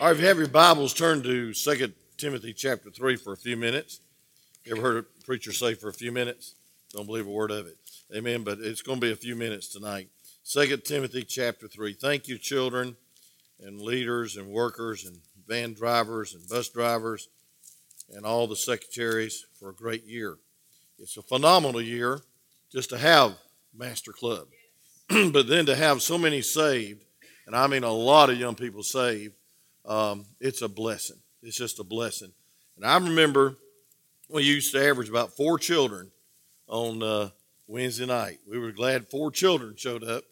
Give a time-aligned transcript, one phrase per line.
[0.00, 3.36] All right, if you have your Bibles, turn to 2 Timothy chapter 3 for a
[3.36, 3.98] few minutes.
[4.70, 6.54] Ever heard a preacher say for a few minutes?
[6.92, 7.76] Don't believe a word of it.
[8.14, 8.44] Amen.
[8.44, 10.08] But it's going to be a few minutes tonight.
[10.52, 11.94] 2 Timothy chapter 3.
[11.94, 12.94] Thank you, children
[13.58, 17.28] and leaders and workers and van drivers and bus drivers
[18.14, 20.36] and all the secretaries for a great year.
[21.00, 22.20] It's a phenomenal year
[22.70, 23.36] just to have
[23.74, 24.46] Master Club,
[25.08, 27.04] but then to have so many saved,
[27.48, 29.34] and I mean a lot of young people saved,
[29.88, 31.16] um, it's a blessing.
[31.42, 32.32] It's just a blessing.
[32.76, 33.56] And I remember
[34.28, 36.10] we used to average about four children
[36.68, 37.30] on uh,
[37.66, 38.38] Wednesday night.
[38.48, 40.22] We were glad four children showed up.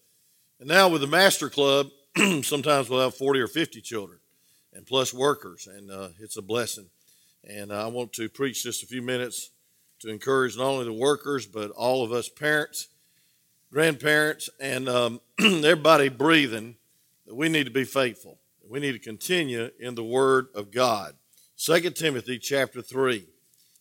[0.60, 1.88] And now with the Master Club,
[2.42, 4.18] sometimes we'll have 40 or 50 children
[4.72, 6.86] and plus workers, and uh, it's a blessing.
[7.42, 9.50] And uh, I want to preach just a few minutes
[10.00, 12.88] to encourage not only the workers, but all of us parents,
[13.72, 16.76] grandparents, and um, everybody breathing
[17.26, 18.38] that we need to be faithful.
[18.68, 21.14] We need to continue in the Word of God.
[21.58, 23.24] 2 Timothy chapter 3.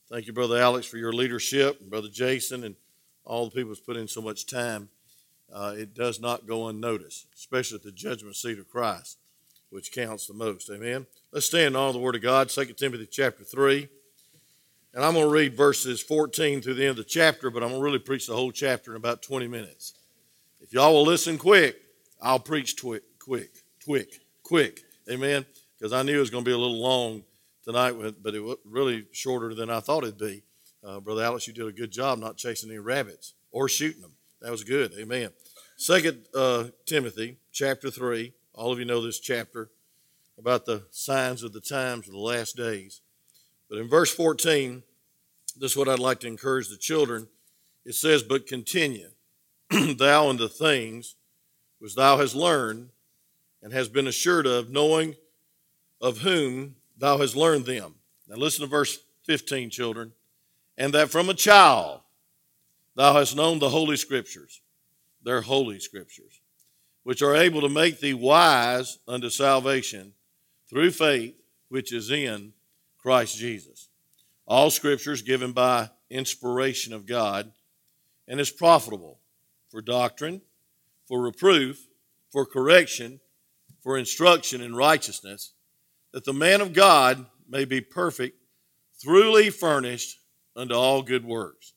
[0.09, 2.75] Thank you, Brother Alex, for your leadership, Brother Jason, and
[3.23, 4.89] all the people who's put in so much time.
[5.51, 9.17] Uh, it does not go unnoticed, especially at the judgment seat of Christ,
[9.71, 10.69] which counts the most.
[10.69, 11.07] Amen.
[11.31, 13.87] Let's stand on the Word of God, 2 Timothy chapter 3.
[14.93, 17.69] And I'm going to read verses 14 through the end of the chapter, but I'm
[17.69, 19.93] going to really preach the whole chapter in about 20 minutes.
[20.61, 21.75] If y'all will listen quick,
[22.21, 24.83] I'll preach quick, quick, quick, quick.
[25.11, 25.43] Amen.
[25.77, 27.23] Because I knew it was going to be a little long
[27.63, 30.43] tonight, but it was really shorter than I thought it'd be.
[30.83, 34.13] Uh, Brother Alex, you did a good job not chasing any rabbits or shooting them.
[34.41, 34.93] That was good.
[34.99, 35.31] Amen.
[35.77, 38.31] Second uh, Timothy chapter 3.
[38.53, 39.69] All of you know this chapter
[40.37, 43.01] about the signs of the times of the last days.
[43.67, 44.83] But in verse 14,
[45.59, 47.27] this is what I'd like to encourage the children.
[47.83, 49.09] It says, But continue
[49.97, 51.15] thou in the things
[51.79, 52.89] which thou hast learned
[53.65, 55.15] and hast been assured of, knowing
[55.99, 57.95] of whom thou hast learned them.
[58.27, 60.11] Now listen to verse 15, children.
[60.77, 62.01] And that from a child
[62.93, 64.61] thou hast known the holy scriptures,
[65.23, 66.41] their holy scriptures,
[67.01, 70.13] which are able to make thee wise unto salvation
[70.69, 72.53] through faith which is in
[72.99, 73.89] Christ Jesus.
[74.45, 77.51] All scriptures given by inspiration of God
[78.27, 79.17] and is profitable
[79.69, 80.43] for doctrine,
[81.07, 81.87] for reproof,
[82.29, 83.19] for correction,
[83.85, 85.53] for instruction in righteousness,
[86.11, 88.35] that the man of God may be perfect,
[88.95, 90.19] thoroughly furnished
[90.55, 91.73] unto all good works.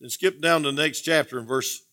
[0.00, 1.84] Then skip down to the next chapter in verse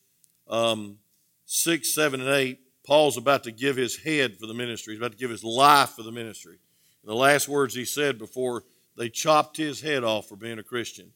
[0.49, 0.97] um,
[1.45, 2.59] 6, 7, and 8.
[2.83, 4.95] Paul's about to give his head for the ministry.
[4.95, 6.57] He's about to give his life for the ministry.
[7.03, 8.63] And the last words he said before
[8.97, 11.11] they chopped his head off for being a Christian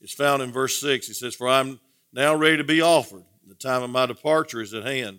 [0.00, 1.08] is found in verse 6.
[1.08, 1.80] He says, For I'm
[2.12, 3.24] now ready to be offered.
[3.48, 5.18] The time of my departure is at hand.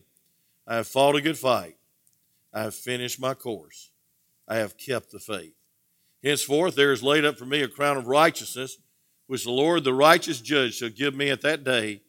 [0.66, 1.76] I have fought a good fight.
[2.60, 3.90] I have finished my course.
[4.46, 5.54] I have kept the faith.
[6.22, 8.78] Henceforth, there is laid up for me a crown of righteousness,
[9.28, 12.02] which the Lord, the righteous judge, shall give me at that day,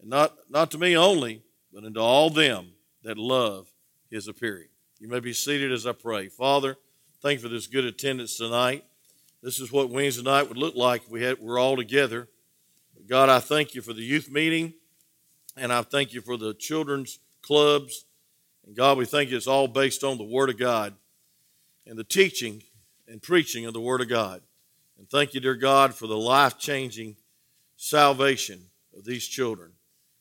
[0.00, 2.72] and not, not to me only, but unto all them
[3.04, 3.68] that love
[4.10, 4.66] his appearing.
[4.98, 6.28] You may be seated as I pray.
[6.28, 6.76] Father,
[7.22, 8.84] thank you for this good attendance tonight.
[9.44, 12.26] This is what Wednesday night would look like if we had, we're all together.
[13.06, 14.74] God, I thank you for the youth meeting,
[15.56, 18.06] and I thank you for the children's clubs.
[18.66, 20.94] And God, we thank you it's all based on the Word of God
[21.86, 22.62] and the teaching
[23.06, 24.40] and preaching of the Word of God.
[24.98, 27.16] And thank you, dear God, for the life changing
[27.76, 28.60] salvation
[28.96, 29.72] of these children.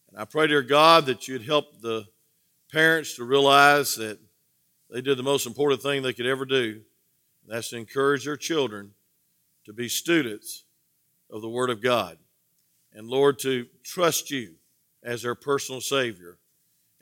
[0.09, 2.05] And I pray, dear God, that you'd help the
[2.71, 4.19] parents to realize that
[4.89, 6.81] they did the most important thing they could ever do.
[7.43, 8.91] And that's to encourage their children
[9.65, 10.65] to be students
[11.29, 12.17] of the Word of God.
[12.93, 14.55] And Lord, to trust you
[15.01, 16.37] as their personal Savior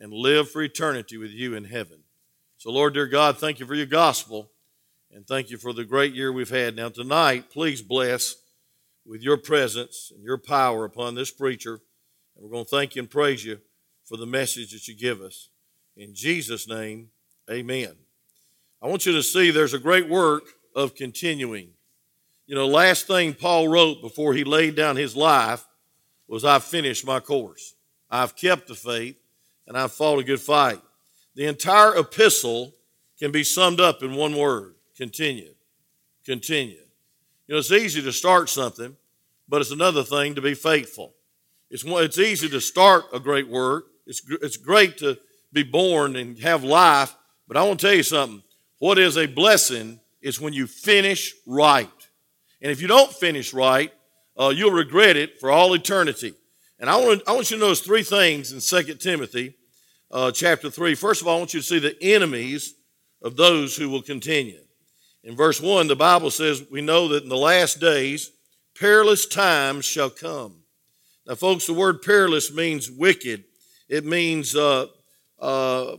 [0.02, 2.00] and live for eternity with you in heaven.
[2.58, 4.50] So, Lord, dear God, thank you for your gospel
[5.14, 6.76] and thank you for the great year we've had.
[6.76, 8.36] Now, tonight, please bless
[9.06, 11.82] with your presence and your power upon this preacher.
[12.36, 13.60] And we're going to thank you and praise you
[14.04, 15.50] for the message that you give us.
[15.96, 17.10] In Jesus' name,
[17.50, 17.94] amen.
[18.82, 20.44] I want you to see there's a great work
[20.76, 21.70] of continuing.
[22.48, 25.64] You know, last thing Paul wrote before he laid down his life
[26.28, 27.76] was, I've finished my course.
[28.10, 29.21] I've kept the faith
[29.72, 30.82] and I've fought a good fight.
[31.34, 32.74] The entire epistle
[33.18, 35.54] can be summed up in one word continue.
[36.26, 36.82] Continue.
[37.48, 38.98] You know, it's easy to start something,
[39.48, 41.14] but it's another thing to be faithful.
[41.70, 45.18] It's, it's easy to start a great work, it's, it's great to
[45.54, 47.16] be born and have life,
[47.48, 48.44] but I want to tell you something.
[48.80, 51.88] What is a blessing is when you finish right.
[52.62, 53.94] And if you don't finish right,
[54.38, 56.34] uh, you'll regret it for all eternity.
[56.78, 59.56] And I want, I want you to notice three things in 2 Timothy
[60.12, 60.96] uh, chapter 3.
[60.96, 62.76] First of all, I want you to see the enemies
[63.22, 64.60] of those who will continue.
[65.24, 68.32] In verse 1, the Bible says, We know that in the last days,
[68.78, 70.64] perilous times shall come.
[71.28, 73.44] Now, folks, the word perilous means wicked,
[73.88, 74.88] it means uh,
[75.40, 75.98] uh,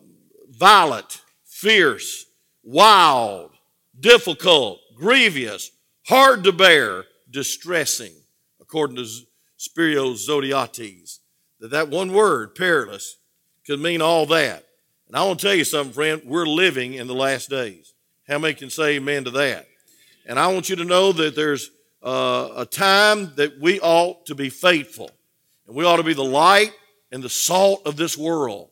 [0.51, 2.27] violent, fierce,
[2.63, 3.53] wild,
[3.99, 5.71] difficult, grievous,
[6.07, 8.13] hard to bear, distressing,
[8.61, 9.07] according to
[9.59, 11.19] Spiros Zodhiates.
[11.61, 13.17] That that one word, perilous,
[13.67, 14.65] could mean all that.
[15.07, 16.23] And I want to tell you something, friend.
[16.25, 17.93] We're living in the last days.
[18.27, 19.67] How many can say amen to that?
[20.27, 21.71] And I want you to know that there's
[22.03, 25.11] uh, a time that we ought to be faithful.
[25.67, 26.73] And we ought to be the light
[27.11, 28.71] and the salt of this world.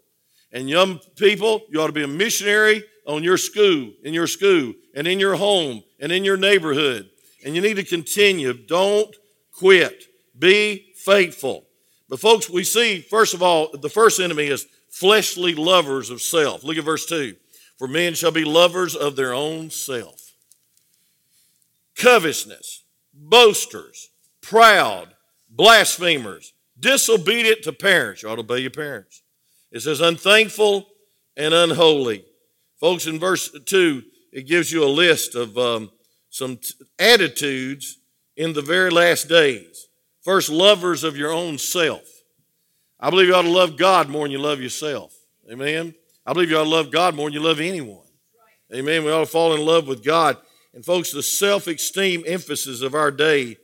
[0.53, 4.73] And young people, you ought to be a missionary on your school, in your school,
[4.95, 7.09] and in your home, and in your neighborhood.
[7.45, 8.53] And you need to continue.
[8.53, 9.15] Don't
[9.53, 10.05] quit.
[10.39, 11.67] Be faithful.
[12.09, 16.65] But folks, we see, first of all, the first enemy is fleshly lovers of self.
[16.65, 17.35] Look at verse 2.
[17.79, 20.35] For men shall be lovers of their own self.
[21.97, 22.85] Covetousness,
[23.15, 24.11] boasters,
[24.43, 25.15] proud,
[25.49, 28.23] blasphemers, disobedient to parents.
[28.23, 29.23] You ought to obey your parents.
[29.71, 30.89] It says unthankful
[31.37, 32.25] and unholy.
[32.79, 34.03] Folks, in verse 2,
[34.33, 35.91] it gives you a list of um,
[36.31, 37.99] some t- attitudes
[38.37, 39.89] in the very last days.
[40.23, 42.03] First, lovers of your own self.
[43.01, 45.17] I believe you ought to love God more than you love yourself.
[45.51, 45.95] Amen.
[46.27, 48.07] I believe you ought to love God more than you love anyone.
[48.75, 49.05] Amen.
[49.05, 50.37] We ought to fall in love with God.
[50.75, 53.57] And folks, the self-esteem emphasis of our day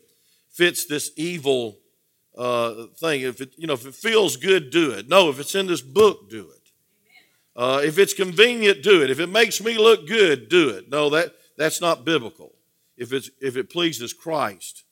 [0.51, 1.79] fits this evil
[2.37, 3.21] uh, thing.
[3.21, 5.09] If it, you know, if it feels good, do it.
[5.09, 6.73] No, if it's in this book, do it.
[7.55, 9.11] Uh, if it's convenient, do it.
[9.11, 10.91] If it makes me look good, do it.
[10.91, 12.53] No, that that's not biblical.
[12.97, 14.85] If it's if it pleases Christ,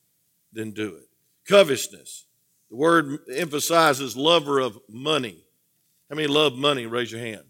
[0.53, 1.09] then do it.
[1.47, 2.24] Covetousness.
[2.75, 5.45] The word emphasizes lover of money.
[6.11, 6.87] How many love money?
[6.87, 7.45] Raise your hand.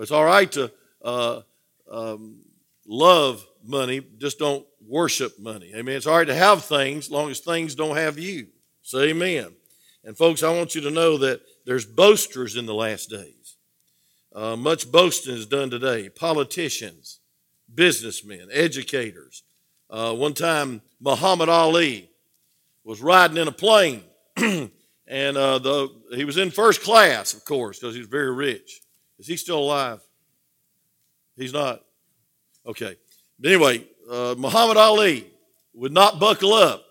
[0.00, 1.42] It's all right to uh,
[1.88, 2.40] um,
[2.84, 5.70] love money, just don't worship money.
[5.76, 5.94] Amen.
[5.94, 8.48] It's all right to have things, as long as things don't have you.
[8.82, 9.54] Say amen.
[10.02, 13.58] And folks, I want you to know that there's boasters in the last days.
[14.34, 16.08] Uh, much boasting is done today.
[16.08, 17.20] Politicians,
[17.72, 19.44] businessmen, educators.
[19.88, 22.10] Uh, one time, Muhammad Ali
[22.82, 24.02] was riding in a plane,
[25.06, 28.80] and uh, the, he was in first class, of course, because he was very rich.
[29.18, 30.00] Is he still alive?
[31.36, 31.82] He's not.
[32.66, 32.96] Okay.
[33.38, 35.26] But anyway, uh, Muhammad Ali
[35.74, 36.84] would not buckle up.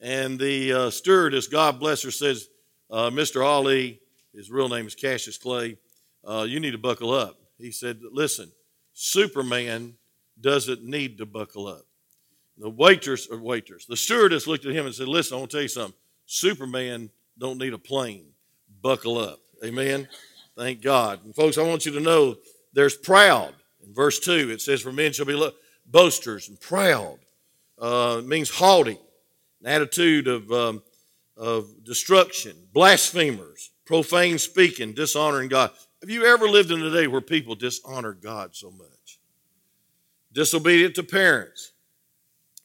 [0.00, 2.48] And the uh, stewardess, God bless her, says,
[2.90, 3.44] uh, Mr.
[3.44, 4.00] Ali,
[4.34, 5.78] his real name is Cassius Clay,
[6.28, 7.38] uh, you need to buckle up.
[7.58, 8.50] He said, Listen,
[8.92, 9.94] Superman
[10.40, 11.86] doesn't need to buckle up.
[12.58, 15.56] The waitress or waitress, the stewardess looked at him and said, Listen, I want to
[15.56, 15.94] tell you something.
[16.26, 18.26] Superman don't need a plane.
[18.82, 19.40] Buckle up.
[19.64, 20.08] Amen.
[20.56, 21.24] Thank God.
[21.24, 22.36] And folks, I want you to know
[22.72, 23.54] there's proud.
[23.84, 25.50] In verse 2, it says, For men shall be
[25.86, 27.18] boasters and proud.
[27.78, 28.98] Uh, it means haughty,
[29.60, 30.82] an attitude of, um,
[31.36, 35.70] of destruction, blasphemers, profane speaking, dishonoring God.
[36.00, 39.18] Have you ever lived in a day where people dishonor God so much?
[40.32, 41.72] Disobedient to parents,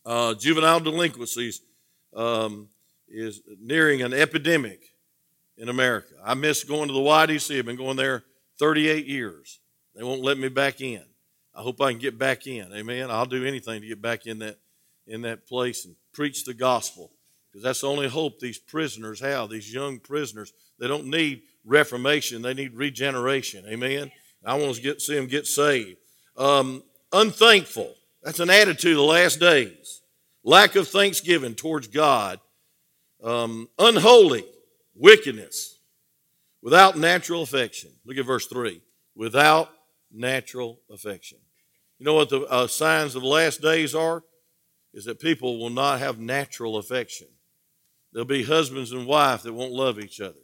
[0.05, 1.61] uh, juvenile delinquencies
[2.15, 2.67] um,
[3.11, 4.93] is nearing an epidemic
[5.57, 6.13] in America.
[6.23, 7.59] I miss going to the YDC.
[7.59, 8.23] I've been going there
[8.59, 9.59] 38 years.
[9.95, 11.03] They won't let me back in.
[11.53, 12.71] I hope I can get back in.
[12.73, 13.11] Amen.
[13.11, 14.57] I'll do anything to get back in that
[15.07, 17.11] in that place and preach the gospel
[17.51, 19.49] because that's the only hope these prisoners have.
[19.49, 23.65] These young prisoners, they don't need reformation; they need regeneration.
[23.67, 24.11] Amen.
[24.45, 25.97] I want to get see them get saved.
[26.37, 27.93] Um, unthankful.
[28.23, 30.01] That's an attitude of the last days.
[30.43, 32.39] Lack of thanksgiving towards God.
[33.23, 34.45] Um, unholy
[34.95, 35.79] wickedness,
[36.61, 37.91] without natural affection.
[38.05, 38.81] Look at verse 3
[39.15, 39.69] without
[40.11, 41.37] natural affection.
[41.97, 44.23] You know what the uh, signs of the last days are?
[44.93, 47.27] Is that people will not have natural affection.
[48.11, 50.39] There'll be husbands and wives that won't love each other.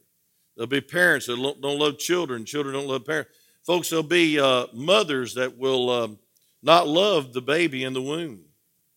[0.56, 3.32] There'll be parents that don't love children, children don't love parents.
[3.66, 6.20] Folks, there'll be uh, mothers that will um,
[6.62, 8.42] not love the baby in the womb,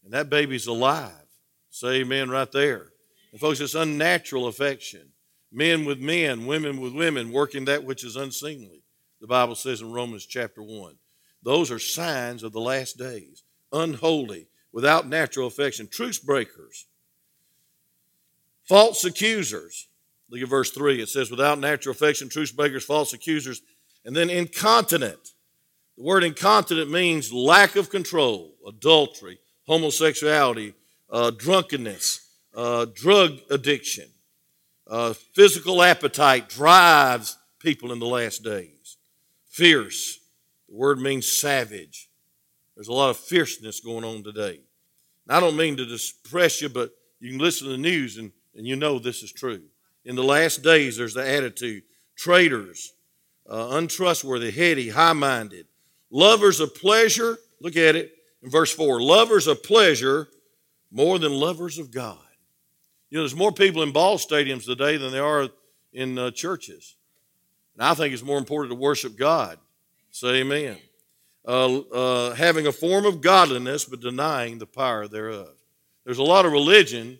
[0.05, 1.13] and that baby's alive.
[1.71, 2.89] Say amen right there.
[3.33, 5.13] And folks, it's unnatural affection
[5.51, 8.83] men with men, women with women, working that which is unseemly.
[9.21, 10.95] The Bible says in Romans chapter 1.
[11.43, 13.43] Those are signs of the last days.
[13.73, 16.87] Unholy, without natural affection, truce breakers,
[18.65, 19.89] false accusers.
[20.31, 21.01] Look at verse 3.
[21.01, 23.63] It says, without natural affection, truce breakers, false accusers,
[24.05, 25.33] and then incontinent.
[25.97, 30.75] The word incontinent means lack of control, adultery, homosexuality,
[31.11, 32.28] uh, drunkenness,
[32.59, 34.09] uh, drug addiction.
[34.85, 38.97] Uh, physical appetite drives people in the last days.
[39.47, 40.19] Fierce,
[40.69, 42.09] the word means savage.
[42.75, 44.59] There's a lot of fierceness going on today.
[45.29, 48.33] And I don't mean to depress you, but you can listen to the news and,
[48.57, 49.63] and you know this is true.
[50.05, 51.85] In the last days, there's the attitude
[52.17, 52.93] traitors,
[53.49, 55.67] uh, untrustworthy, heady, high minded,
[56.11, 57.39] lovers of pleasure.
[57.61, 60.29] Look at it in verse 4 lovers of pleasure
[60.91, 62.19] more than lovers of God.
[63.11, 65.49] You know, there's more people in ball stadiums today than there are
[65.93, 66.97] in uh, churches.
[67.75, 69.59] And I think it's more important to worship God.
[70.11, 70.77] Say amen.
[71.47, 75.55] Uh, uh, having a form of godliness, but denying the power thereof.
[76.05, 77.19] There's a lot of religion,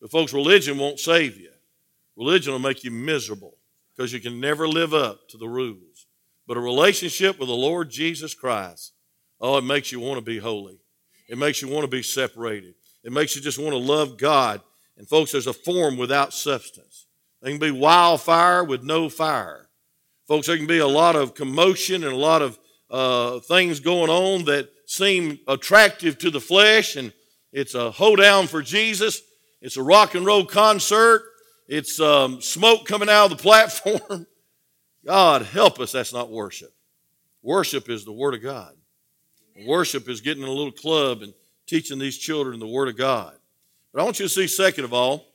[0.00, 1.50] but folks, religion won't save you.
[2.16, 3.56] Religion will make you miserable
[3.94, 6.06] because you can never live up to the rules.
[6.46, 8.92] But a relationship with the Lord Jesus Christ,
[9.40, 10.80] oh, it makes you want to be holy.
[11.28, 12.74] It makes you want to be separated.
[13.04, 14.60] It makes you just want to love God.
[15.00, 17.06] And folks, there's a form without substance.
[17.40, 19.70] There can be wildfire with no fire.
[20.28, 22.58] Folks, there can be a lot of commotion and a lot of
[22.90, 27.14] uh, things going on that seem attractive to the flesh, and
[27.50, 29.22] it's a hoedown for Jesus.
[29.62, 31.22] It's a rock and roll concert.
[31.66, 34.26] It's um, smoke coming out of the platform.
[35.06, 36.74] God help us, that's not worship.
[37.42, 38.74] Worship is the Word of God.
[39.66, 41.32] Worship is getting in a little club and
[41.66, 43.34] teaching these children the Word of God.
[43.92, 45.26] But I want you to see, second of all,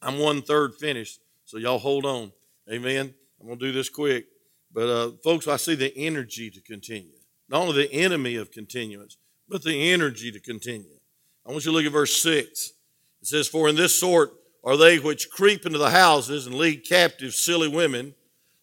[0.00, 2.32] I'm one third finished, so y'all hold on.
[2.70, 3.14] Amen.
[3.40, 4.26] I'm going to do this quick.
[4.72, 7.18] But, uh, folks, I see the energy to continue.
[7.48, 9.16] Not only the enemy of continuance,
[9.48, 10.98] but the energy to continue.
[11.46, 12.72] I want you to look at verse 6.
[13.20, 14.32] It says, For in this sort
[14.64, 18.14] are they which creep into the houses and lead captive silly women,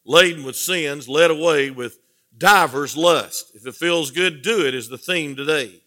[0.04, 1.98] laden with sins, led away with
[2.36, 3.52] divers lust.
[3.54, 5.80] If it feels good, do it, is the theme today.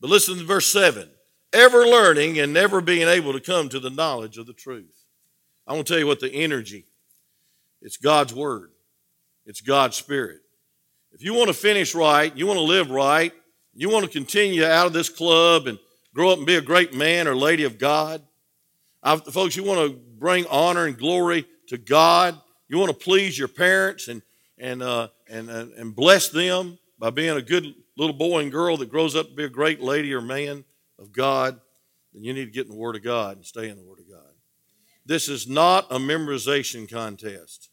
[0.00, 1.10] But listen to verse 7
[1.52, 5.04] ever learning and never being able to come to the knowledge of the truth.
[5.66, 6.86] I want to tell you what the energy
[7.82, 8.70] it's God's Word,
[9.46, 10.40] it's God's Spirit.
[11.12, 13.32] If you want to finish right, you want to live right,
[13.74, 15.78] you want to continue out of this club and
[16.14, 18.22] grow up and be a great man or lady of God,
[19.02, 22.38] I, folks, you want to bring honor and glory to God.
[22.68, 24.22] You want to please your parents and
[24.58, 28.90] and uh, and and bless them by being a good little boy and girl that
[28.90, 30.64] grows up to be a great lady or man
[31.00, 31.60] of God.
[32.12, 34.00] Then you need to get in the Word of God and stay in the Word
[34.00, 34.32] of God.
[35.06, 37.70] This is not a memorization contest.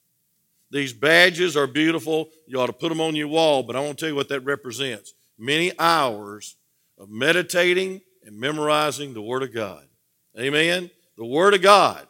[0.71, 2.29] These badges are beautiful.
[2.47, 4.29] You ought to put them on your wall, but I want to tell you what
[4.29, 6.55] that represents many hours
[6.97, 9.85] of meditating and memorizing the Word of God.
[10.39, 12.07] Amen the Word of God.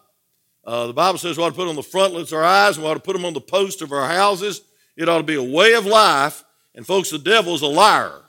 [0.64, 2.84] Uh, the Bible says we ought to put on the frontlets of our eyes and
[2.84, 4.62] we ought to put them on the post of our houses.
[4.98, 6.44] It ought to be a way of life.
[6.76, 8.22] And folks, the devil's a liar.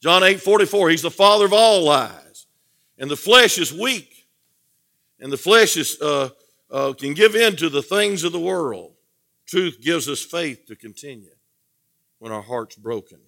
[0.00, 2.21] John 8 44, he's the father of all lies.
[3.02, 4.28] And the flesh is weak.
[5.18, 6.28] And the flesh is, uh,
[6.70, 8.94] uh, can give in to the things of the world.
[9.44, 11.34] Truth gives us faith to continue
[12.20, 13.18] when our heart's broken.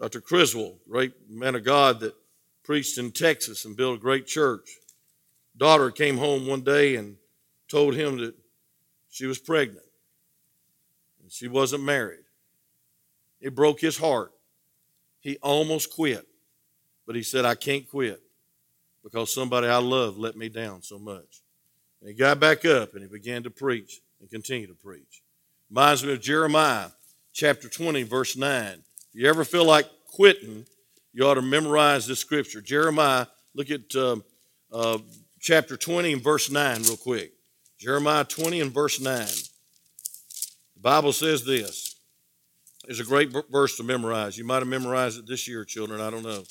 [0.00, 0.20] Dr.
[0.20, 2.16] Criswell, great man of God that
[2.64, 4.68] preached in Texas and built a great church
[5.56, 7.16] daughter came home one day and
[7.68, 8.34] told him that
[9.10, 9.86] she was pregnant
[11.22, 12.24] and she wasn't married.
[13.40, 14.32] It broke his heart.
[15.20, 16.26] He almost quit,
[17.06, 18.20] but he said, I can't quit
[19.06, 21.42] because somebody I love let me down so much.
[22.00, 25.22] And he got back up and he began to preach and continue to preach.
[25.70, 26.88] Reminds me of Jeremiah
[27.32, 28.66] chapter 20, verse 9.
[28.66, 28.82] If
[29.12, 30.66] you ever feel like quitting,
[31.12, 32.60] you ought to memorize this scripture.
[32.60, 34.16] Jeremiah, look at uh,
[34.72, 34.98] uh,
[35.38, 37.32] chapter 20 and verse 9, real quick.
[37.78, 39.24] Jeremiah 20 and verse 9.
[40.74, 41.94] The Bible says this.
[42.88, 44.36] It's a great verse to memorize.
[44.36, 46.00] You might have memorized it this year, children.
[46.00, 46.42] I don't know.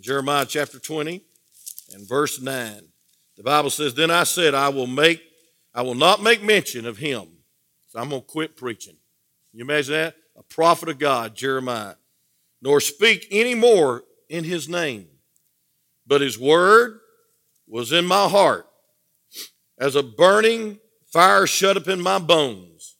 [0.00, 1.22] Jeremiah chapter 20
[1.90, 2.82] and verse 9.
[3.36, 5.22] The Bible says, Then I said, I will make,
[5.74, 7.28] I will not make mention of him.
[7.88, 8.96] So I'm going to quit preaching.
[9.52, 10.16] You imagine that?
[10.36, 11.94] A prophet of God, Jeremiah.
[12.60, 15.06] Nor speak any more in his name.
[16.06, 17.00] But his word
[17.66, 18.66] was in my heart
[19.78, 22.96] as a burning fire shut up in my bones,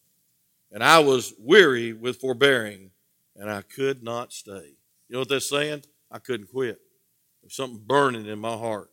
[0.71, 2.91] and I was weary with forbearing,
[3.37, 4.77] and I could not stay.
[5.09, 5.85] You know what that's saying?
[6.11, 6.81] I couldn't quit.
[7.49, 8.91] Something burning in my heart.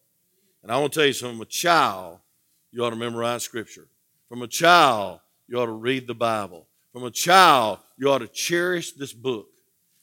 [0.63, 1.37] And I want to tell you, something.
[1.37, 2.19] from a child,
[2.71, 3.87] you ought to memorize Scripture.
[4.27, 6.67] From a child, you ought to read the Bible.
[6.91, 9.47] From a child, you ought to cherish this book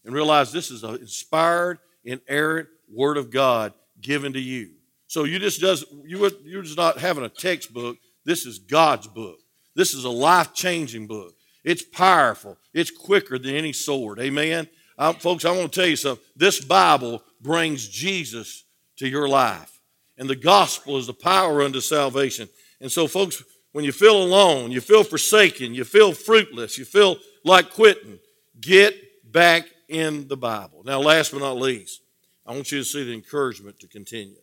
[0.04, 4.73] and realize this is an inspired, inerrant Word of God given to you.
[5.06, 7.99] So you just does you you're just not having a textbook.
[8.25, 9.38] This is God's book.
[9.75, 11.35] This is a life changing book.
[11.64, 12.59] It's powerful.
[12.73, 14.21] It's quicker than any sword.
[14.21, 14.68] Amen.
[14.99, 16.25] I, folks, I want to tell you something.
[16.37, 18.64] This Bible brings Jesus
[18.96, 19.80] to your life,
[20.16, 22.49] and the gospel is the power unto salvation.
[22.80, 27.16] And so, folks, when you feel alone, you feel forsaken, you feel fruitless, you feel
[27.44, 28.18] like quitting,
[28.61, 28.94] get
[29.32, 30.82] back in the Bible.
[30.84, 32.02] Now, last but not least,
[32.46, 34.37] I want you to see the encouragement to continue.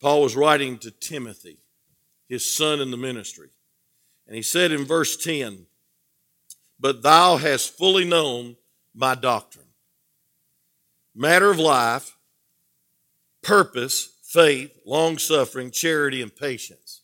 [0.00, 1.58] Paul was writing to Timothy,
[2.28, 3.50] his son in the ministry.
[4.26, 5.66] And he said in verse 10,
[6.78, 8.56] But thou hast fully known
[8.94, 9.59] my doctrine,
[11.14, 12.16] matter of life,
[13.42, 17.02] purpose, faith, long suffering, charity, and patience.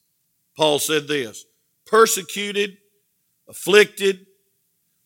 [0.56, 1.44] Paul said this
[1.86, 2.78] persecuted,
[3.48, 4.26] afflicted,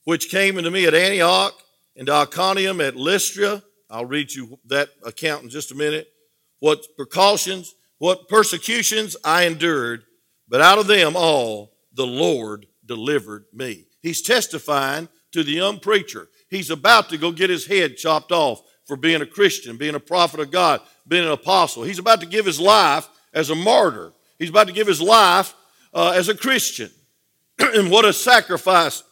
[0.04, 1.54] which came into me at Antioch
[1.96, 3.62] and Iconium at Lystra.
[3.90, 6.08] I'll read you that account in just a minute.
[6.60, 10.04] What precautions, what persecutions I endured,
[10.48, 13.86] but out of them all the Lord delivered me.
[14.00, 16.28] He's testifying to the young preacher.
[16.48, 20.00] He's about to go get his head chopped off for being a Christian, being a
[20.00, 21.84] prophet of God, being an apostle.
[21.84, 24.10] He's about to give his life as a martyr.
[24.36, 25.54] He's about to give his life
[25.94, 26.90] uh, as a Christian.
[27.60, 29.04] and what a sacrifice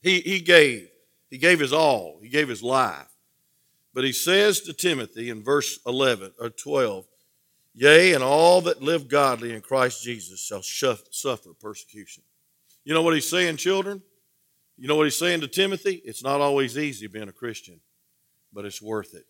[0.00, 0.86] he, he gave.
[1.28, 3.08] He gave his all, he gave his life.
[3.92, 7.04] But he says to Timothy in verse 11 or 12,
[7.74, 12.22] Yea, and all that live godly in Christ Jesus shall suffer persecution.
[12.84, 14.02] You know what he's saying, children?
[14.78, 16.00] You know what he's saying to Timothy?
[16.04, 17.80] It's not always easy being a Christian,
[18.54, 19.26] but it's worth it.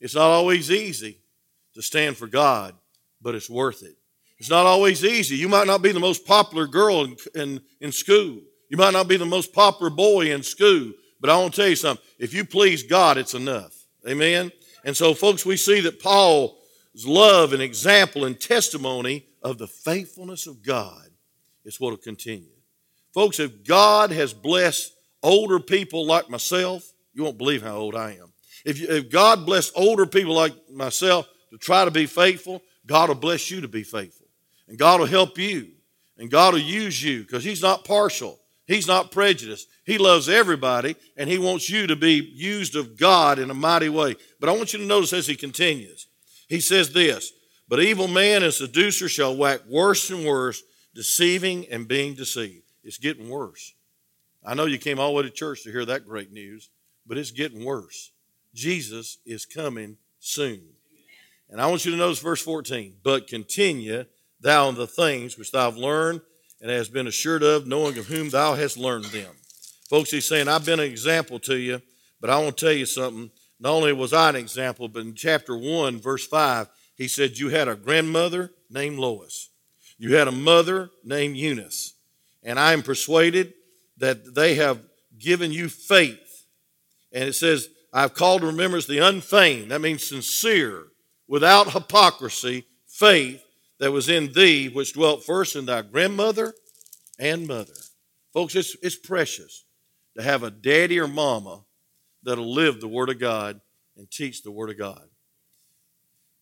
[0.00, 1.18] It's not always easy
[1.74, 2.74] to stand for God,
[3.20, 3.96] but it's worth it.
[4.38, 5.36] It's not always easy.
[5.36, 8.40] You might not be the most popular girl in, in, in school.
[8.68, 11.70] You might not be the most popular boy in school, but I want to tell
[11.70, 12.04] you something.
[12.18, 13.74] If you please God, it's enough.
[14.06, 14.52] Amen?
[14.84, 20.46] And so, folks, we see that Paul's love and example and testimony of the faithfulness
[20.46, 21.08] of God
[21.64, 22.50] is what will continue.
[23.14, 28.12] Folks, if God has blessed older people like myself, you won't believe how old I
[28.12, 28.32] am.
[28.66, 33.08] If, you, if God blessed older people like myself to try to be faithful, God
[33.08, 34.26] will bless you to be faithful.
[34.66, 35.68] And God will help you.
[36.18, 38.40] And God will use you because He's not partial.
[38.66, 39.68] He's not prejudiced.
[39.84, 43.88] He loves everybody and He wants you to be used of God in a mighty
[43.88, 44.16] way.
[44.40, 46.08] But I want you to notice as He continues,
[46.48, 47.32] He says this
[47.68, 50.60] But evil man and seducer shall wax worse and worse,
[50.92, 52.64] deceiving and being deceived.
[52.82, 53.74] It's getting worse.
[54.44, 56.68] I know you came all the way to church to hear that great news,
[57.06, 58.10] but it's getting worse.
[58.56, 60.62] Jesus is coming soon.
[61.48, 62.96] And I want you to notice verse 14.
[63.04, 64.04] But continue
[64.40, 66.22] thou in the things which thou hast learned
[66.60, 69.32] and hast been assured of, knowing of whom thou hast learned them.
[69.88, 71.80] Folks, he's saying, I've been an example to you,
[72.20, 73.30] but I want to tell you something.
[73.60, 77.50] Not only was I an example, but in chapter 1, verse 5, he said, You
[77.50, 79.50] had a grandmother named Lois.
[79.98, 81.94] You had a mother named Eunice.
[82.42, 83.54] And I am persuaded
[83.98, 84.80] that they have
[85.18, 86.46] given you faith.
[87.12, 89.70] And it says, I've called to remembrance the unfeigned.
[89.70, 90.84] That means sincere,
[91.26, 93.42] without hypocrisy, faith
[93.78, 96.54] that was in thee, which dwelt first in thy grandmother
[97.18, 97.74] and mother.
[98.32, 99.64] Folks, it's, it's precious
[100.16, 101.64] to have a daddy or mama
[102.22, 103.60] that'll live the Word of God
[103.96, 105.02] and teach the Word of God.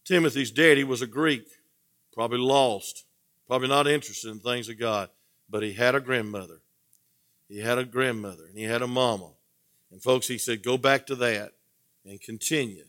[0.04, 1.46] Timothy's daddy was a Greek,
[2.12, 3.04] probably lost,
[3.46, 5.08] probably not interested in things of God,
[5.48, 6.60] but he had a grandmother.
[7.48, 9.30] He had a grandmother and he had a mama.
[9.94, 11.52] And folks, he said, go back to that
[12.04, 12.82] and continue.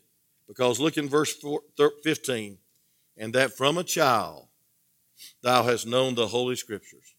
[0.48, 1.36] Because look in verse
[2.04, 2.58] 15
[3.16, 4.48] and that from a child
[5.44, 7.14] thou hast known the Holy Scriptures,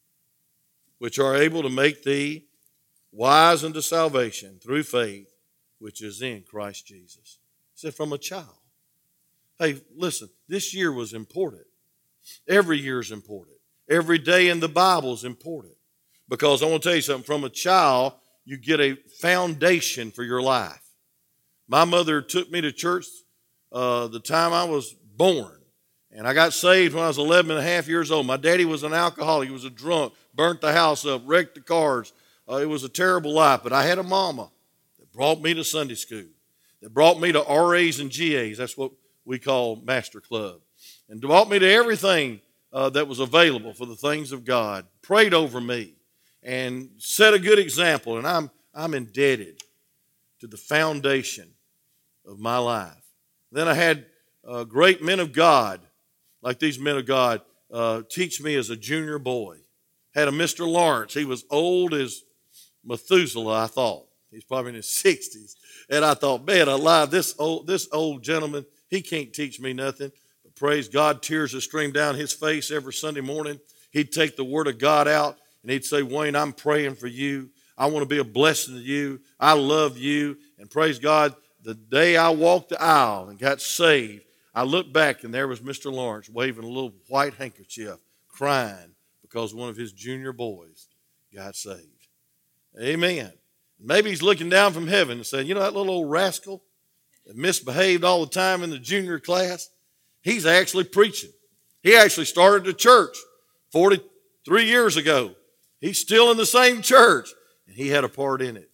[0.98, 2.46] which are able to make thee
[3.12, 5.32] wise unto salvation through faith
[5.78, 7.38] which is in Christ Jesus.
[7.72, 8.58] He said, from a child.
[9.56, 11.66] Hey, listen, this year was important.
[12.48, 13.58] Every year is important.
[13.88, 15.74] Every day in the Bible is important.
[16.28, 18.14] Because I want to tell you something, from a child,
[18.46, 20.82] you get a foundation for your life.
[21.68, 23.04] My mother took me to church
[23.72, 25.52] uh, the time I was born.
[26.12, 28.26] And I got saved when I was 11 and a half years old.
[28.26, 29.48] My daddy was an alcoholic.
[29.48, 32.12] He was a drunk, burnt the house up, wrecked the cars.
[32.48, 33.60] Uh, it was a terrible life.
[33.62, 34.50] But I had a mama
[34.98, 36.24] that brought me to Sunday school,
[36.80, 38.56] that brought me to RAs and GAs.
[38.56, 38.92] That's what
[39.24, 40.60] we call Master Club.
[41.08, 42.40] And brought me to everything
[42.72, 45.95] uh, that was available for the things of God, prayed over me,
[46.46, 48.16] and set a good example.
[48.16, 49.62] And I'm, I'm indebted
[50.40, 51.50] to the foundation
[52.24, 53.04] of my life.
[53.52, 54.06] Then I had
[54.46, 55.80] uh, great men of God
[56.46, 57.40] like these men of God,
[57.72, 59.56] uh, teach me as a junior boy.
[60.14, 60.64] Had a Mr.
[60.66, 61.12] Lawrence.
[61.12, 62.22] He was old as
[62.84, 64.06] Methuselah, I thought.
[64.30, 65.56] He's probably in his 60s.
[65.90, 70.12] And I thought, man, alive, this old, this old gentleman, he can't teach me nothing.
[70.44, 73.58] But praise God, tears would stream down his face every Sunday morning.
[73.90, 77.50] He'd take the word of God out and he'd say, Wayne, I'm praying for you.
[77.76, 79.20] I want to be a blessing to you.
[79.40, 80.36] I love you.
[80.60, 84.22] And praise God, the day I walked the aisle and got saved,
[84.54, 85.92] I looked back and there was Mr.
[85.92, 87.96] Lawrence waving a little white handkerchief,
[88.28, 90.86] crying because one of his junior boys
[91.34, 92.06] got saved.
[92.80, 93.32] Amen.
[93.80, 96.62] Maybe he's looking down from heaven and saying, You know that little old rascal
[97.26, 99.68] that misbehaved all the time in the junior class?
[100.22, 101.32] He's actually preaching.
[101.82, 103.16] He actually started a church
[103.72, 105.34] 43 years ago.
[105.80, 107.30] He's still in the same church,
[107.66, 108.70] and he had a part in it.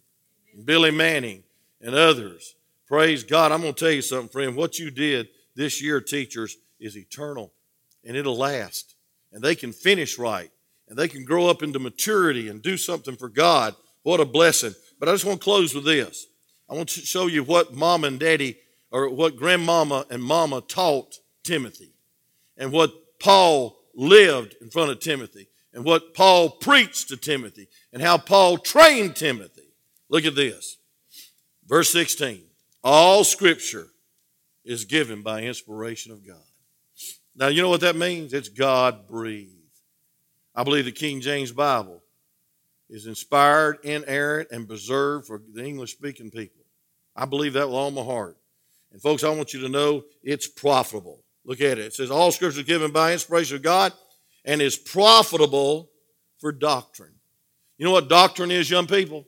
[0.65, 1.43] Billy Manning
[1.81, 2.55] and others.
[2.87, 3.53] Praise God.
[3.53, 4.57] I'm going to tell you something, friend.
[4.57, 7.53] What you did this year, teachers, is eternal,
[8.05, 8.95] and it'll last.
[9.33, 10.51] And they can finish right,
[10.89, 13.75] and they can grow up into maturity and do something for God.
[14.03, 14.75] What a blessing.
[15.01, 16.27] But I just want to close with this.
[16.69, 18.59] I want to show you what mom and daddy,
[18.91, 21.95] or what grandmama and mama taught Timothy,
[22.57, 28.03] and what Paul lived in front of Timothy, and what Paul preached to Timothy, and
[28.03, 29.73] how Paul trained Timothy.
[30.09, 30.77] Look at this.
[31.67, 32.43] Verse 16
[32.85, 33.89] All scripture
[34.65, 36.37] is given by inspiration of God.
[37.35, 38.35] Now, you know what that means?
[38.35, 39.51] It's God breathed.
[40.55, 42.03] I believe the King James Bible
[42.91, 46.61] is inspired, inerrant, and preserved for the English speaking people.
[47.17, 48.37] I believe that with all my heart.
[48.93, 51.25] And, folks, I want you to know it's profitable.
[51.47, 51.87] Look at it.
[51.87, 53.93] It says, All scripture is given by inspiration of God
[54.45, 55.91] and is profitable
[56.39, 57.15] for doctrine.
[57.79, 59.27] You know what doctrine is, young people?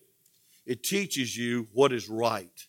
[0.67, 2.67] It teaches you what is right.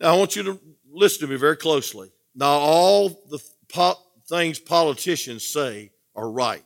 [0.00, 2.10] Now, I want you to listen to me very closely.
[2.34, 6.64] Now, all the po- things politicians say are right.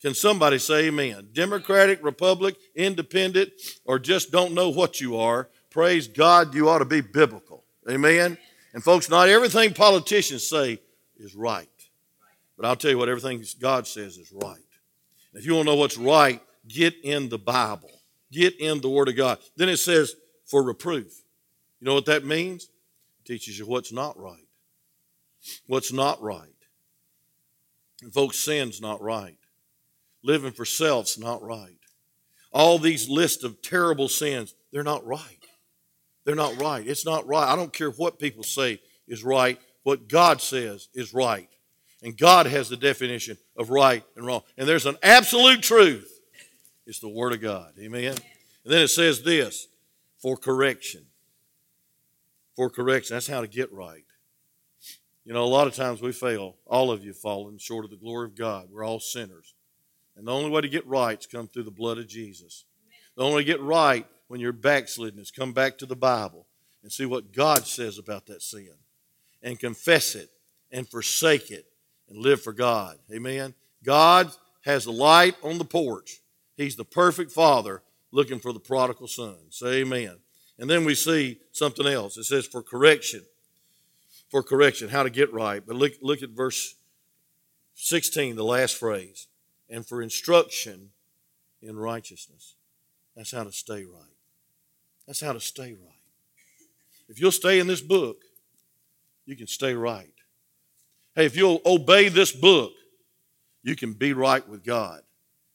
[0.00, 1.28] Can somebody say amen?
[1.32, 3.50] Democratic, Republic, Independent,
[3.84, 7.64] or just don't know what you are, praise God, you ought to be biblical.
[7.88, 8.38] Amen?
[8.72, 10.80] And folks, not everything politicians say
[11.18, 11.68] is right.
[12.60, 14.58] But I'll tell you what, everything God says is right.
[15.32, 17.90] If you want to know what's right, get in the Bible,
[18.30, 19.38] get in the Word of God.
[19.56, 21.22] Then it says, for reproof.
[21.80, 22.64] You know what that means?
[22.64, 24.46] It teaches you what's not right.
[25.68, 26.48] What's not right.
[28.02, 29.38] And folks, sin's not right.
[30.22, 31.78] Living for self's not right.
[32.52, 35.46] All these lists of terrible sins, they're not right.
[36.26, 36.86] They're not right.
[36.86, 37.50] It's not right.
[37.50, 39.58] I don't care what people say is right.
[39.82, 41.48] What God says is right.
[42.02, 44.42] And God has the definition of right and wrong.
[44.56, 46.20] And there's an absolute truth.
[46.86, 47.74] It's the Word of God.
[47.78, 48.14] Amen.
[48.64, 49.68] And then it says this
[50.18, 51.04] for correction.
[52.56, 53.16] For correction.
[53.16, 54.04] That's how to get right.
[55.24, 56.56] You know, a lot of times we fail.
[56.66, 58.68] All of you fallen short of the glory of God.
[58.70, 59.54] We're all sinners.
[60.16, 62.64] And the only way to get right is come through the blood of Jesus.
[63.16, 66.46] The only way to get right when you're backslidden is come back to the Bible
[66.82, 68.74] and see what God says about that sin
[69.42, 70.30] and confess it
[70.72, 71.66] and forsake it
[72.10, 72.98] and live for God.
[73.12, 73.54] Amen.
[73.82, 74.30] God
[74.64, 76.20] has the light on the porch.
[76.56, 79.36] He's the perfect father looking for the prodigal son.
[79.48, 80.16] Say amen.
[80.58, 82.18] And then we see something else.
[82.18, 83.22] It says for correction.
[84.28, 85.62] For correction, how to get right.
[85.66, 86.74] But look, look at verse
[87.74, 89.26] 16, the last phrase
[89.70, 90.90] and for instruction
[91.62, 92.56] in righteousness.
[93.16, 94.16] That's how to stay right.
[95.06, 95.94] That's how to stay right.
[97.08, 98.22] If you'll stay in this book,
[99.24, 100.12] you can stay right.
[101.14, 102.72] Hey, if you'll obey this book,
[103.62, 105.00] you can be right with God.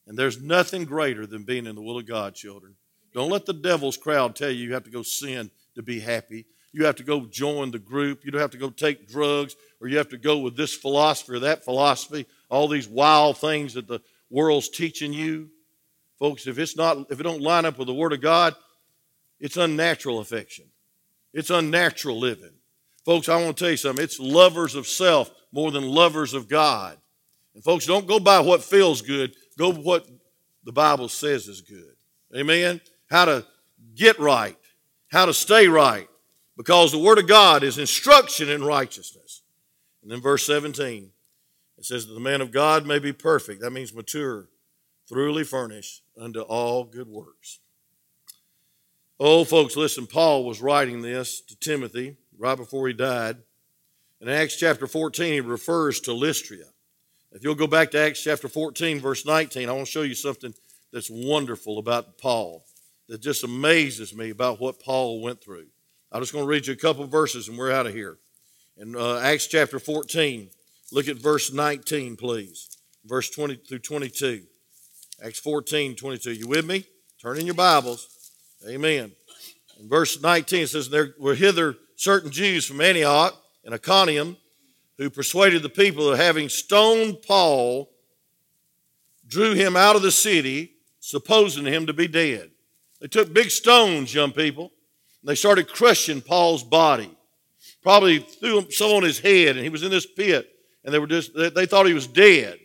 [0.06, 2.74] And there's nothing greater than being in the will of God, children.
[3.12, 6.46] Don't let the devil's crowd tell you you have to go sin to be happy.
[6.72, 8.24] You have to go join the group.
[8.24, 11.32] You don't have to go take drugs or you have to go with this philosophy
[11.32, 15.50] or that philosophy all these wild things that the world's teaching you.
[16.18, 18.54] Folks, if it's not, if it don't line up with the Word of God,
[19.40, 20.66] it's unnatural affection.
[21.32, 22.52] It's unnatural living.
[23.04, 24.02] Folks, I want to tell you something.
[24.02, 26.98] It's lovers of self more than lovers of God.
[27.54, 29.34] And folks, don't go by what feels good.
[29.58, 30.06] Go what
[30.62, 31.94] the Bible says is good.
[32.36, 32.80] Amen?
[33.10, 33.46] How to
[33.94, 34.58] get right.
[35.08, 36.08] How to stay right.
[36.58, 39.42] Because the Word of God is instruction in righteousness.
[40.02, 41.10] And then verse 17.
[41.78, 43.62] It says that the man of God may be perfect.
[43.62, 44.48] That means mature,
[45.08, 47.60] thoroughly furnished unto all good works.
[49.18, 53.38] Oh, folks, listen, Paul was writing this to Timothy right before he died.
[54.20, 56.58] In Acts chapter 14, he refers to Lystra.
[57.32, 60.14] If you'll go back to Acts chapter 14, verse 19, I want to show you
[60.14, 60.54] something
[60.92, 62.64] that's wonderful about Paul,
[63.08, 65.66] that just amazes me about what Paul went through.
[66.10, 68.16] I'm just going to read you a couple verses and we're out of here.
[68.78, 70.50] In uh, Acts chapter 14,
[70.92, 72.68] Look at verse 19, please.
[73.04, 74.42] Verse 20 through 22.
[75.22, 76.32] Acts 14, 22.
[76.32, 76.84] You with me?
[77.20, 78.08] Turn in your Bibles.
[78.68, 79.12] Amen.
[79.80, 83.34] In verse 19 it says, There were hither certain Jews from Antioch
[83.66, 84.38] and Iconium
[84.96, 87.90] who persuaded the people that having stoned Paul,
[89.26, 92.50] drew him out of the city, supposing him to be dead.
[93.02, 94.72] They took big stones, young people,
[95.20, 97.14] and they started crushing Paul's body.
[97.82, 100.50] Probably threw some on his head, and he was in this pit
[100.86, 102.58] and they were just they thought he was dead.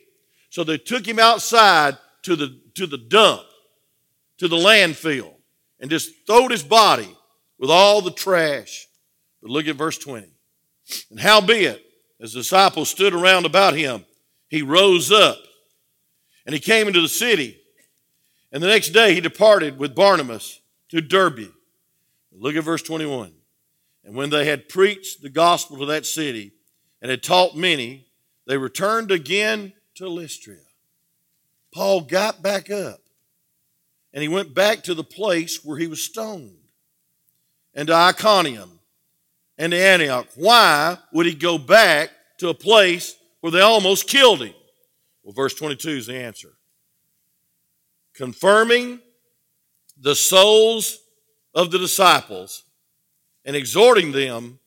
[0.50, 3.42] So they took him outside to the to the dump,
[4.38, 5.34] to the landfill,
[5.80, 7.14] and just throwed his body
[7.58, 8.88] with all the trash.
[9.42, 10.31] But look at verse 20.
[11.10, 11.84] And howbeit,
[12.20, 14.06] as disciples stood around about him,
[14.48, 15.38] he rose up
[16.46, 17.60] and he came into the city.
[18.52, 21.52] And the next day he departed with Barnabas to Derbe.
[22.32, 23.34] Look at verse 21.
[24.04, 26.52] And when they had preached the gospel to that city
[27.02, 28.08] and had taught many,
[28.48, 30.58] they returned again to Lystra.
[31.74, 33.00] Paul got back up
[34.14, 36.58] and he went back to the place where he was stoned
[37.74, 38.81] and to Iconium
[39.62, 40.28] and to Antioch.
[40.34, 44.56] Why would he go back to a place where they almost killed him?
[45.22, 46.54] Well, verse 22 is the answer.
[48.16, 49.00] Confirming
[50.00, 50.98] the souls
[51.54, 52.64] of the disciples
[53.46, 54.58] and exhorting them,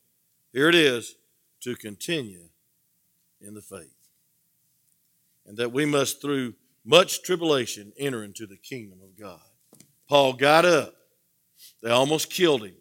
[0.53, 1.17] here it is,
[1.63, 2.45] to continue
[3.41, 3.91] in the faith.
[5.45, 6.55] And that we must, through
[6.85, 9.41] much tribulation, enter into the kingdom of God.
[10.09, 10.95] Paul got up.
[11.83, 12.77] They almost killed him.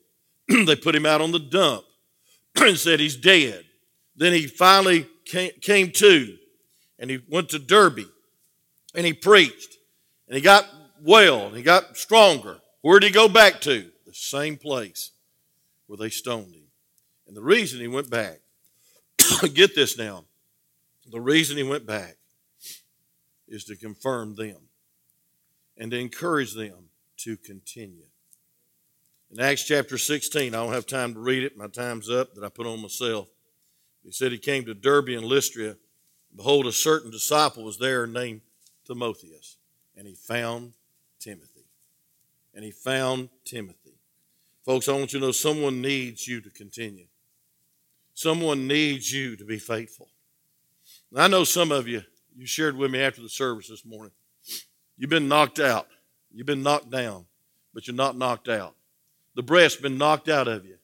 [0.68, 1.86] they put him out on the dump
[2.56, 3.66] and said he's dead.
[4.16, 6.38] Then he finally came, to
[7.00, 8.06] and he went to Derbe
[8.94, 9.78] and he preached
[10.28, 10.68] and he got
[11.02, 12.60] well and he got stronger.
[12.82, 13.90] Where did he go back to?
[14.06, 15.12] The same place
[15.88, 16.68] where they stoned him.
[17.28, 18.40] And the reason he went back,
[19.54, 20.26] get this now,
[21.10, 22.18] the reason he went back
[23.48, 24.58] is to confirm them
[25.78, 28.06] and to encourage them to continue.
[29.34, 32.44] In Acts chapter 16, I don't have time to read it, my time's up that
[32.44, 33.30] I put on myself.
[34.04, 35.76] He said he came to Derbe and Lystra.
[36.36, 38.42] Behold, a certain disciple was there named
[38.86, 39.58] Timotheus,
[39.98, 40.74] and he found
[41.20, 41.66] Timothy.
[42.54, 43.96] And he found Timothy.
[44.64, 47.08] Folks, I want you to know someone needs you to continue.
[48.14, 50.10] Someone needs you to be faithful.
[51.16, 52.04] I know some of you,
[52.38, 54.12] you shared with me after the service this morning.
[54.96, 55.88] You've been knocked out.
[56.32, 57.26] You've been knocked down,
[57.74, 58.76] but you're not knocked out.
[59.36, 60.78] The breast's been knocked out of you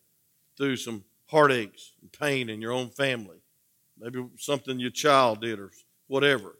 [0.57, 3.37] through some heartaches and pain in your own family.
[3.99, 5.71] Maybe something your child did or
[6.07, 6.55] whatever.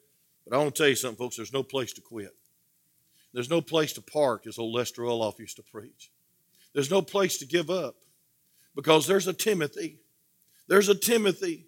[0.45, 2.35] But I want to tell you something, folks, there's no place to quit.
[3.33, 6.11] There's no place to park, as old Lester Roloff used to preach.
[6.73, 7.95] There's no place to give up
[8.75, 9.99] because there's a Timothy.
[10.67, 11.65] There's a Timothy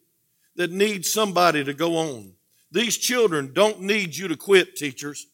[0.56, 2.34] that needs somebody to go on.
[2.72, 5.28] These children don't need you to quit, teachers.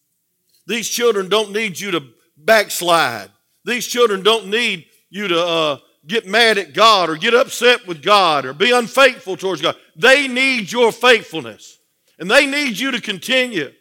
[0.66, 2.04] These children don't need you to
[2.36, 3.30] backslide.
[3.68, 5.78] These children don't need you to uh,
[6.08, 9.76] get mad at God or get upset with God or be unfaithful towards God.
[9.98, 11.78] They need your faithfulness.
[12.18, 13.74] And they need you to continue.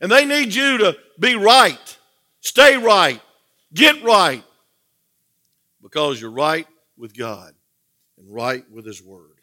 [0.00, 1.96] And they need you to be right,
[2.40, 3.20] stay right,
[3.72, 4.42] get right,
[5.80, 7.54] because you're right with God
[8.18, 9.40] and right with His Word.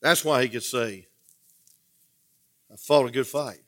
[0.00, 1.08] That's why he could say,
[2.72, 3.60] I fought a good fight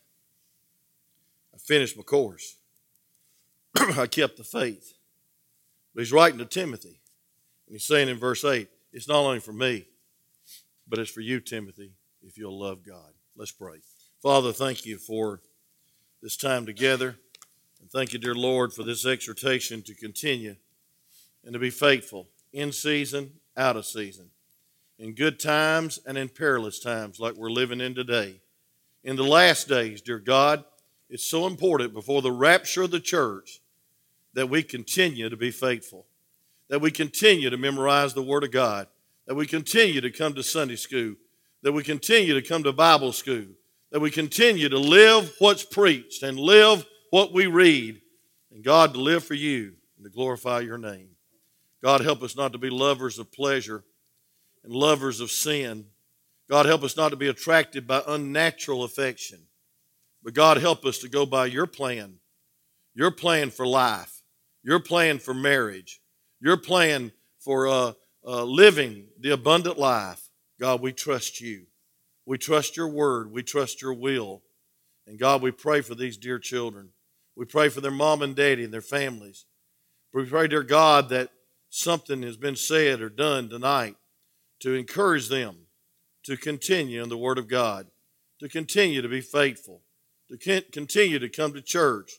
[1.54, 2.56] I finished my course.
[3.76, 4.94] I kept the faith.
[5.94, 7.00] But he's writing to Timothy.
[7.66, 9.86] And he's saying in verse 8, it's not only for me,
[10.86, 13.12] but it's for you, Timothy, if you'll love God.
[13.36, 13.78] Let's pray.
[14.22, 15.40] Father, thank you for
[16.22, 17.16] this time together.
[17.80, 20.56] And thank you, dear Lord, for this exhortation to continue
[21.44, 24.30] and to be faithful in season, out of season,
[24.98, 28.40] in good times and in perilous times like we're living in today.
[29.02, 30.64] In the last days, dear God,
[31.10, 33.61] it's so important before the rapture of the church
[34.34, 36.06] that we continue to be faithful,
[36.68, 38.86] that we continue to memorize the Word of God,
[39.26, 41.14] that we continue to come to Sunday school,
[41.62, 43.46] that we continue to come to Bible school,
[43.90, 48.00] that we continue to live what's preached and live what we read,
[48.50, 51.10] and God to live for you and to glorify your name.
[51.82, 53.84] God, help us not to be lovers of pleasure
[54.64, 55.86] and lovers of sin.
[56.48, 59.40] God, help us not to be attracted by unnatural affection.
[60.22, 62.14] But God, help us to go by your plan,
[62.94, 64.21] your plan for life,
[64.62, 66.00] your plan for marriage,
[66.40, 67.92] your plan for uh,
[68.26, 70.28] uh, living the abundant life.
[70.60, 71.66] God, we trust you.
[72.24, 73.32] We trust your word.
[73.32, 74.42] We trust your will.
[75.06, 76.90] And God, we pray for these dear children.
[77.36, 79.46] We pray for their mom and daddy and their families.
[80.14, 81.30] We pray, dear God, that
[81.70, 83.96] something has been said or done tonight
[84.60, 85.56] to encourage them
[86.24, 87.88] to continue in the Word of God,
[88.38, 89.80] to continue to be faithful,
[90.30, 92.12] to continue to come to church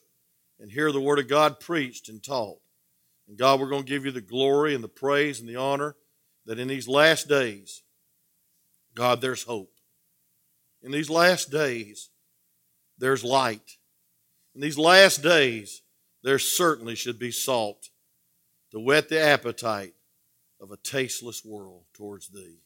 [0.63, 2.58] and hear the Word of God preached and taught.
[3.28, 5.97] And God, we're going to give you the glory and the praise and the honor
[6.45, 7.84] that in these last days,
[8.95, 9.73] God, there's hope.
[10.82, 12.12] In these last days,
[12.97, 13.76] there's light.
[14.56, 15.82] In these last days,
[16.23, 17.89] there certainly should be salt
[18.71, 19.95] to whet the appetite
[20.62, 22.62] of a tasteless world towards thee.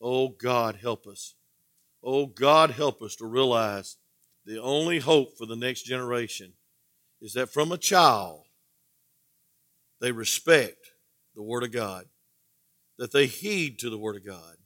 [0.00, 1.34] Oh God, help us.
[2.02, 3.96] Oh God, help us to realize
[4.44, 6.54] the only hope for the next generation
[7.20, 8.44] is that from a child,
[10.00, 10.92] they respect
[11.34, 12.04] the Word of God,
[12.98, 14.56] that they heed to the Word of God,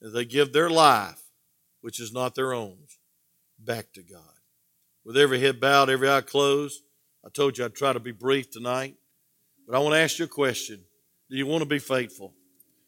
[0.00, 1.22] that they give their life,
[1.80, 2.76] which is not their own,
[3.58, 4.22] back to God.
[5.04, 6.82] With every head bowed, every eye closed,
[7.24, 8.96] I told you I'd try to be brief tonight,
[9.66, 10.80] but I want to ask you a question.
[11.30, 12.34] Do you want to be faithful?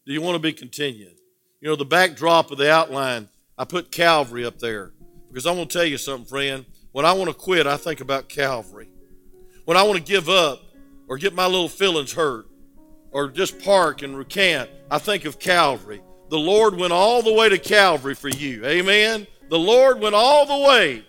[0.05, 1.17] Do you want to be continued?
[1.61, 4.91] You know, the backdrop of the outline, I put Calvary up there
[5.27, 6.65] because I want to tell you something, friend.
[6.91, 8.89] When I want to quit, I think about Calvary.
[9.65, 10.61] When I want to give up
[11.07, 12.47] or get my little feelings hurt
[13.11, 16.01] or just park and recant, I think of Calvary.
[16.29, 18.65] The Lord went all the way to Calvary for you.
[18.65, 19.27] Amen.
[19.49, 21.03] The Lord went all the way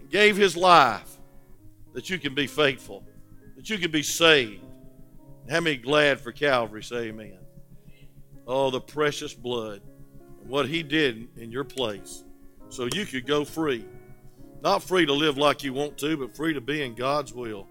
[0.00, 1.18] and gave his life
[1.94, 3.02] that you can be faithful,
[3.56, 4.62] that you can be saved.
[5.48, 6.82] How many glad for Calvary?
[6.82, 7.38] Say amen.
[8.46, 9.80] Oh, the precious blood
[10.40, 12.24] and what he did in your place
[12.68, 13.84] so you could go free.
[14.62, 17.66] Not free to live like you want to, but free to be in God's will.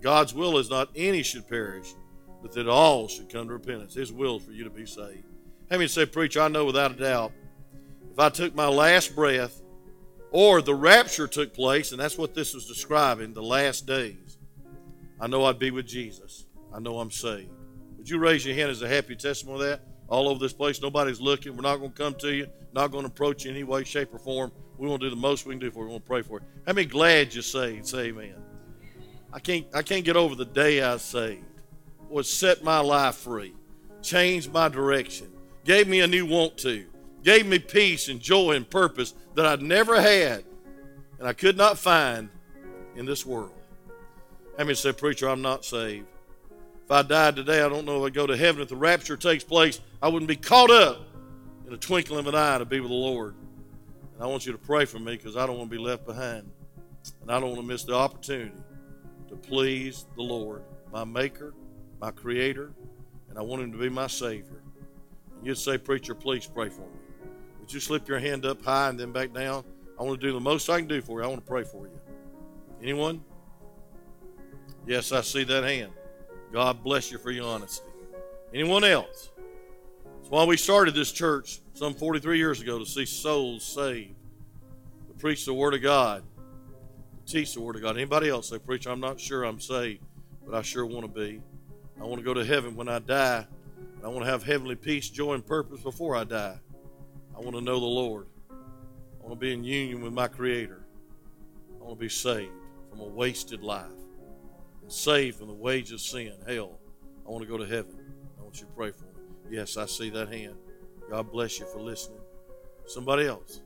[0.00, 1.94] God's will is not any should perish,
[2.40, 3.94] but that all should come to repentance.
[3.94, 5.24] His will is for you to be saved.
[5.70, 7.32] How many say, Preacher, I know without a doubt,
[8.12, 9.62] if I took my last breath,
[10.30, 14.38] or the rapture took place, and that's what this was describing, the last days,
[15.20, 16.46] I know I'd be with Jesus.
[16.74, 17.50] I know I'm saved.
[17.98, 19.91] Would you raise your hand as a happy testimony of that?
[20.08, 21.56] All over this place, nobody's looking.
[21.56, 23.84] We're not going to come to you, not going to approach you in any way,
[23.84, 24.52] shape, or form.
[24.78, 25.86] We want to do the most we can do for you.
[25.86, 26.46] We want to pray for you.
[26.66, 27.86] How many glad you saved?
[27.86, 28.34] Say amen.
[29.32, 31.44] I can't I can't get over the day I saved.
[32.08, 33.54] Was set my life free,
[34.02, 35.28] changed my direction,
[35.64, 36.84] gave me a new want to,
[37.22, 40.44] gave me peace and joy and purpose that I'd never had
[41.22, 42.30] and I could not find
[42.96, 43.52] in this world.
[44.58, 46.08] How many say, Preacher, I'm not saved?
[46.92, 48.62] I died today, I don't know if I'd go to heaven.
[48.62, 51.00] If the rapture takes place, I wouldn't be caught up
[51.66, 53.34] in a twinkling of an eye to be with the Lord.
[54.14, 56.06] And I want you to pray for me because I don't want to be left
[56.06, 56.50] behind.
[57.20, 58.56] And I don't want to miss the opportunity
[59.28, 61.54] to please the Lord, my Maker,
[62.00, 62.72] my Creator,
[63.30, 64.62] and I want Him to be my Savior.
[65.36, 66.98] And you'd say, Preacher, please pray for me.
[67.60, 69.64] Would you slip your hand up high and then back down?
[69.98, 71.24] I want to do the most I can do for you.
[71.24, 72.00] I want to pray for you.
[72.82, 73.24] Anyone?
[74.86, 75.92] Yes, I see that hand.
[76.52, 77.88] God bless you for your honesty.
[78.52, 79.30] Anyone else?
[80.18, 84.14] That's why we started this church some 43 years ago to see souls saved,
[85.08, 86.22] to preach the Word of God,
[87.24, 87.96] to teach the Word of God.
[87.96, 90.02] Anybody else say, Preacher, I'm not sure I'm saved,
[90.44, 91.40] but I sure want to be.
[91.98, 93.46] I want to go to heaven when I die.
[94.04, 96.58] I want to have heavenly peace, joy, and purpose before I die.
[97.34, 98.26] I want to know the Lord.
[98.50, 100.84] I want to be in union with my Creator.
[101.80, 102.52] I want to be saved
[102.90, 104.01] from a wasted life
[104.82, 106.78] and saved from the wage of sin, hell.
[107.26, 107.98] I want to go to heaven.
[108.38, 109.10] I want you to pray for me.
[109.50, 110.54] Yes, I see that hand.
[111.10, 112.20] God bless you for listening.
[112.86, 113.60] Somebody else.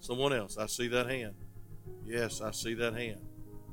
[0.00, 0.56] Someone else.
[0.56, 1.34] I see that hand.
[2.04, 3.20] Yes, I see that hand.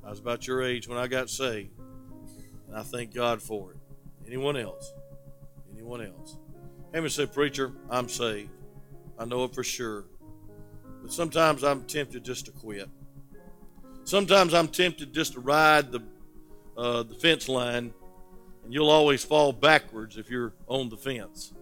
[0.05, 1.71] I was about your age when I got saved.
[2.67, 3.77] And I thank God for it.
[4.27, 4.93] Anyone else?
[5.73, 6.37] Anyone else?
[6.93, 8.49] Hammond said, Preacher, I'm saved.
[9.17, 10.05] I know it for sure.
[11.01, 12.89] But sometimes I'm tempted just to quit.
[14.03, 16.01] Sometimes I'm tempted just to ride the,
[16.77, 17.93] uh, the fence line,
[18.63, 21.53] and you'll always fall backwards if you're on the fence.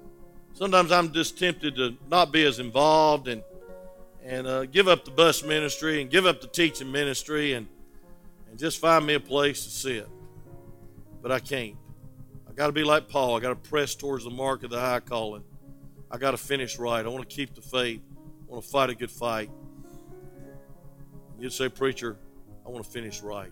[0.54, 3.44] Sometimes I'm just tempted to not be as involved and
[4.24, 7.68] and uh, give up the bus ministry and give up the teaching ministry and
[8.50, 10.08] and just find me a place to sit.
[11.22, 11.76] But I can't.
[12.50, 13.36] I got to be like Paul.
[13.36, 15.44] I got to press towards the mark of the high calling.
[16.10, 17.06] I got to finish right.
[17.06, 18.02] I want to keep the faith.
[18.48, 19.50] I want to fight a good fight.
[21.38, 22.18] You'd say, Preacher,
[22.66, 23.52] I want to finish right.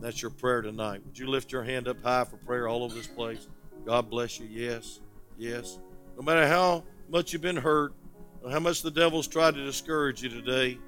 [0.00, 1.04] That's your prayer tonight.
[1.04, 3.48] Would you lift your hand up high for prayer all over this place?
[3.84, 4.46] God bless you.
[4.50, 5.00] Yes,
[5.38, 5.78] yes.
[6.16, 7.94] No matter how much you've been hurt,
[8.42, 10.78] or how much the devil's tried to discourage you today,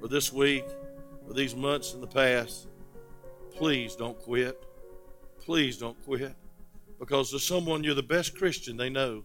[0.00, 0.64] or this week,
[1.26, 2.68] or these months in the past,
[3.54, 4.64] please don't quit.
[5.40, 6.34] Please don't quit.
[6.98, 9.24] Because there's someone you're the best Christian they know,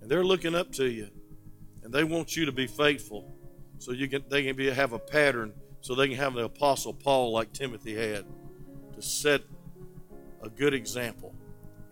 [0.00, 1.08] and they're looking up to you,
[1.82, 3.34] and they want you to be faithful,
[3.78, 6.94] so you can they can be have a pattern, so they can have the apostle
[6.94, 8.24] Paul like Timothy had,
[9.00, 9.42] to set
[10.42, 11.34] a good example.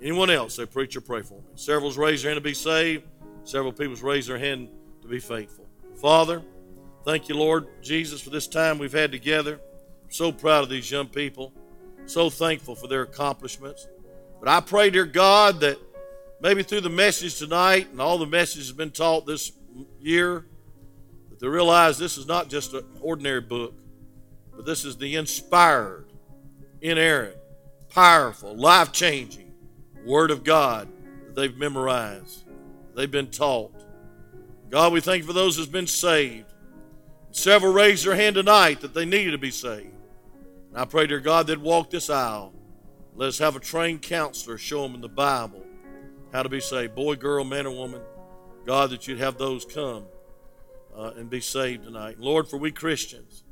[0.03, 1.49] Anyone else say, preacher, pray for me.
[1.55, 3.05] Several's raised their hand to be saved.
[3.45, 4.69] Several people's raised their hand
[5.03, 5.67] to be faithful.
[6.01, 6.43] Father,
[7.05, 9.55] thank you, Lord Jesus, for this time we've had together.
[10.05, 11.53] I'm so proud of these young people.
[12.07, 13.87] So thankful for their accomplishments.
[14.39, 15.79] But I pray, dear God, that
[16.41, 19.53] maybe through the message tonight and all the messages been taught this
[20.01, 20.47] year,
[21.31, 23.75] that they realize this is not just an ordinary book,
[24.55, 26.07] but this is the inspired,
[26.81, 27.37] inerrant,
[27.91, 29.53] powerful, life changing
[30.05, 30.89] Word of God
[31.27, 32.45] that they've memorized,
[32.95, 33.75] they've been taught.
[34.71, 36.53] God, we thank you for those who's been saved.
[37.31, 39.95] Several raised their hand tonight that they needed to be saved.
[40.71, 42.53] And I pray, dear God, they'd walk this aisle,
[43.15, 45.65] Let us have a trained counselor show them in the Bible
[46.33, 46.95] how to be saved.
[46.95, 48.01] Boy, girl, man, or woman.
[48.67, 50.05] God, that you'd have those come
[50.95, 52.19] uh, and be saved tonight.
[52.19, 53.45] Lord, for we Christians,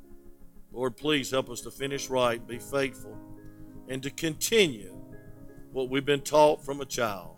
[0.76, 3.16] Lord, please help us to finish right, be faithful,
[3.88, 4.94] and to continue
[5.72, 7.36] what we've been taught from a child.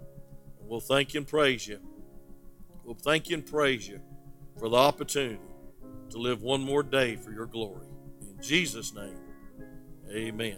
[0.59, 1.78] We'll thank you and praise you.
[2.82, 4.01] We'll thank you and praise you
[4.59, 5.39] for the opportunity
[6.11, 7.86] to live one more day for your glory.
[8.22, 9.20] In Jesus' name,
[10.11, 10.57] amen.